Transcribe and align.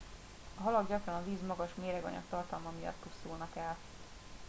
a 0.57 0.61
halak 0.61 0.87
gyakran 0.87 1.15
a 1.15 1.23
víz 1.25 1.41
magas 1.47 1.69
méreganyag 1.75 2.23
tartalma 2.29 2.71
miatt 2.79 2.95
pusztulnak 3.03 3.55
el 3.55 3.75